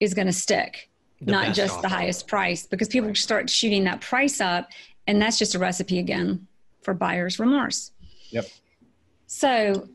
is 0.00 0.14
going 0.14 0.26
to 0.26 0.32
stick, 0.32 0.90
not 1.26 1.54
just 1.54 1.74
offer. 1.74 1.82
the 1.82 1.88
highest 1.88 2.26
price 2.26 2.66
because 2.66 2.88
people 2.88 3.14
start 3.14 3.48
shooting 3.48 3.84
that 3.84 4.00
price 4.00 4.40
up 4.40 4.70
and 5.06 5.20
that's 5.20 5.38
just 5.38 5.54
a 5.54 5.58
recipe 5.58 5.98
again 5.98 6.46
for 6.82 6.94
buyer's 6.94 7.38
remorse. 7.38 7.92
Yep. 8.30 8.46
So 9.26 9.88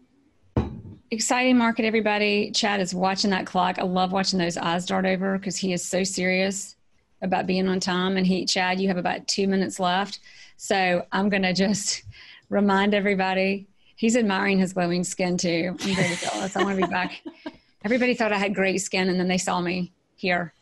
exciting 1.12 1.58
market, 1.58 1.86
everybody. 1.86 2.52
Chad 2.52 2.80
is 2.80 2.94
watching 2.94 3.30
that 3.32 3.46
clock. 3.46 3.80
I 3.80 3.84
love 3.84 4.12
watching 4.12 4.40
those 4.40 4.58
eyes 4.58 4.86
dart 4.86 5.06
over 5.06 5.38
because 5.38 5.58
he 5.58 5.74
is 5.74 5.84
so 5.84 6.04
serious 6.04 6.76
about 7.22 7.48
being 7.48 7.68
on 7.68 7.80
time. 7.80 8.18
And 8.18 8.28
he, 8.28 8.46
Chad, 8.46 8.80
you 8.80 8.88
have 8.88 8.98
about 8.98 9.28
two 9.28 9.48
minutes 9.48 9.80
left. 9.80 10.20
So 10.58 11.06
I'm 11.12 11.30
going 11.30 11.44
to 11.44 11.54
just 11.54 12.04
remind 12.50 12.94
everybody 12.94 13.68
he's 13.96 14.16
admiring 14.16 14.60
his 14.60 14.74
glowing 14.74 15.04
skin 15.04 15.38
too. 15.38 15.76
I'm 15.80 15.96
very 15.96 16.16
jealous. 16.16 16.56
I 16.56 16.64
want 16.64 16.80
to 16.80 16.86
be 16.86 16.92
back. 16.92 17.22
Everybody 17.84 18.16
thought 18.16 18.34
I 18.34 18.38
had 18.38 18.56
great 18.56 18.80
skin 18.80 19.10
and 19.10 19.20
then 19.20 19.28
they 19.28 19.38
saw 19.38 19.62
me 19.62 19.94
here, 20.16 20.54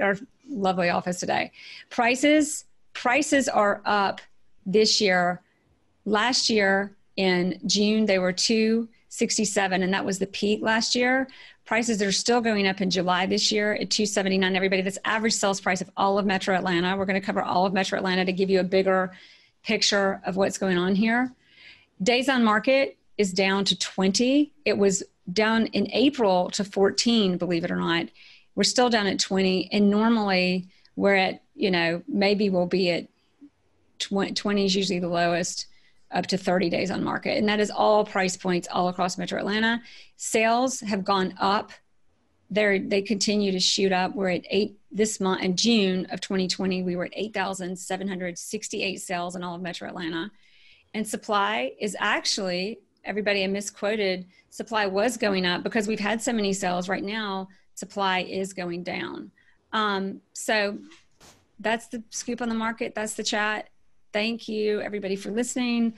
our 0.00 0.16
lovely 0.48 0.90
office 0.90 1.20
today. 1.20 1.52
Prices, 1.90 2.64
prices 2.92 3.48
are 3.48 3.82
up 3.84 4.20
this 4.66 5.00
year. 5.00 5.42
Last 6.04 6.50
year 6.50 6.96
in 7.16 7.60
June, 7.66 8.06
they 8.06 8.18
were 8.18 8.32
267 8.32 9.82
and 9.82 9.92
that 9.92 10.04
was 10.04 10.18
the 10.18 10.26
peak 10.26 10.62
last 10.62 10.94
year. 10.94 11.28
Prices 11.64 12.02
are 12.02 12.12
still 12.12 12.42
going 12.42 12.66
up 12.66 12.82
in 12.82 12.90
july 12.90 13.24
this 13.24 13.50
year 13.50 13.72
at 13.74 13.88
279 13.88 14.54
everybody 14.54 14.82
that's 14.82 14.98
average 15.06 15.32
sales 15.32 15.62
price 15.62 15.80
of 15.80 15.90
all 15.96 16.18
of 16.18 16.26
metro 16.26 16.54
atlanta 16.54 16.94
we're 16.94 17.06
going 17.06 17.18
to 17.18 17.24
cover 17.24 17.42
all 17.42 17.64
of 17.64 17.72
metro 17.72 17.96
atlanta 17.96 18.22
to 18.22 18.34
give 18.34 18.50
you 18.50 18.60
a 18.60 18.64
bigger 18.64 19.12
picture 19.62 20.20
of 20.26 20.36
what's 20.36 20.58
going 20.58 20.76
on 20.76 20.94
here. 20.94 21.32
Days 22.02 22.28
on 22.28 22.44
market 22.44 22.98
is 23.16 23.32
down 23.32 23.64
to 23.64 23.78
20 23.78 24.52
it 24.64 24.76
was 24.76 25.02
down 25.32 25.66
in 25.66 25.90
april 25.92 26.50
to 26.50 26.64
14 26.64 27.38
believe 27.38 27.64
it 27.64 27.70
or 27.70 27.76
not 27.76 28.08
we're 28.54 28.64
still 28.64 28.90
down 28.90 29.06
at 29.06 29.18
20 29.18 29.70
and 29.72 29.90
normally 29.90 30.68
we're 30.96 31.14
at 31.14 31.42
you 31.54 31.70
know 31.70 32.02
maybe 32.08 32.50
we'll 32.50 32.66
be 32.66 32.90
at 32.90 33.08
20, 33.98 34.32
20 34.32 34.64
is 34.64 34.76
usually 34.76 34.98
the 34.98 35.08
lowest 35.08 35.66
up 36.10 36.26
to 36.28 36.38
30 36.38 36.70
days 36.70 36.90
on 36.90 37.02
market. 37.02 37.36
And 37.36 37.48
that 37.48 37.60
is 37.60 37.70
all 37.70 38.04
price 38.04 38.36
points 38.36 38.68
all 38.70 38.88
across 38.88 39.18
Metro 39.18 39.38
Atlanta. 39.38 39.82
Sales 40.16 40.80
have 40.80 41.04
gone 41.04 41.34
up. 41.40 41.72
They're, 42.50 42.78
they 42.78 43.02
continue 43.02 43.50
to 43.52 43.60
shoot 43.60 43.92
up. 43.92 44.14
We're 44.14 44.30
at 44.30 44.44
eight 44.48 44.78
this 44.92 45.18
month 45.20 45.42
in 45.42 45.56
June 45.56 46.06
of 46.10 46.20
2020. 46.20 46.82
We 46.84 46.94
were 46.94 47.06
at 47.06 47.12
8,768 47.14 49.00
sales 49.00 49.34
in 49.34 49.42
all 49.42 49.56
of 49.56 49.62
Metro 49.62 49.88
Atlanta. 49.88 50.30
And 50.92 51.06
supply 51.06 51.72
is 51.80 51.96
actually, 51.98 52.78
everybody 53.04 53.42
I 53.42 53.48
misquoted, 53.48 54.26
supply 54.50 54.86
was 54.86 55.16
going 55.16 55.46
up 55.46 55.64
because 55.64 55.88
we've 55.88 55.98
had 55.98 56.22
so 56.22 56.32
many 56.32 56.52
sales 56.52 56.88
right 56.88 57.02
now. 57.02 57.48
Supply 57.74 58.20
is 58.20 58.52
going 58.52 58.82
down. 58.82 59.30
Um, 59.72 60.20
so 60.32 60.78
that's 61.60 61.88
the 61.88 62.02
scoop 62.10 62.40
on 62.40 62.48
the 62.48 62.54
market. 62.54 62.94
That's 62.94 63.14
the 63.14 63.24
chat. 63.24 63.68
Thank 64.12 64.48
you, 64.48 64.80
everybody, 64.80 65.16
for 65.16 65.30
listening. 65.30 65.94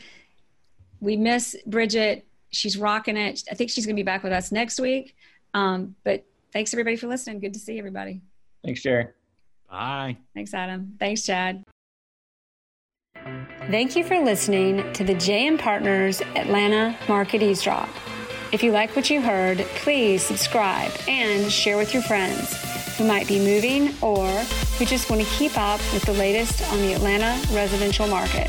We 1.00 1.16
miss 1.16 1.56
Bridget. 1.66 2.26
She's 2.50 2.78
rocking 2.78 3.16
it. 3.16 3.42
I 3.50 3.54
think 3.54 3.70
she's 3.70 3.84
going 3.84 3.96
to 3.96 4.00
be 4.00 4.04
back 4.04 4.22
with 4.22 4.32
us 4.32 4.50
next 4.50 4.80
week. 4.80 5.14
Um, 5.52 5.94
but 6.04 6.24
thanks, 6.52 6.72
everybody, 6.72 6.96
for 6.96 7.06
listening. 7.06 7.40
Good 7.40 7.52
to 7.54 7.60
see 7.60 7.78
everybody. 7.78 8.22
Thanks, 8.64 8.82
Jerry. 8.82 9.08
Bye. 9.70 10.16
Thanks, 10.34 10.54
Adam. 10.54 10.96
Thanks, 10.98 11.26
Chad. 11.26 11.62
Thank 13.70 13.96
you 13.96 14.04
for 14.04 14.18
listening 14.24 14.92
to 14.92 15.04
the 15.04 15.14
JM 15.14 15.58
Partners 15.58 16.20
Atlanta 16.36 16.96
Market 17.08 17.42
Eavesdrop. 17.42 17.88
If 18.52 18.62
you 18.62 18.70
like 18.70 18.94
what 18.94 19.10
you 19.10 19.20
heard, 19.20 19.58
please 19.76 20.22
subscribe 20.22 20.92
and 21.08 21.50
share 21.50 21.76
with 21.76 21.92
your 21.92 22.04
friends 22.04 22.54
who 22.96 23.02
might 23.04 23.26
be 23.26 23.38
moving 23.38 23.92
or 24.00 24.28
who 24.78 24.84
just 24.84 25.10
want 25.10 25.20
to 25.20 25.26
keep 25.30 25.58
up 25.58 25.80
with 25.92 26.04
the 26.04 26.12
latest 26.12 26.62
on 26.72 26.78
the 26.78 26.92
Atlanta 26.94 27.36
residential 27.52 28.06
market. 28.06 28.48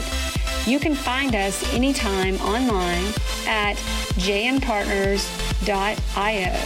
You 0.65 0.80
can 0.80 0.93
find 0.93 1.34
us 1.36 1.74
anytime 1.74 2.36
online 2.41 3.08
at 3.48 3.74
jmpartners.io. 4.17 6.62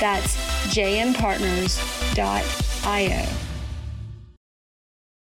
That's 0.00 0.36
jmpartners.io. 0.74 3.43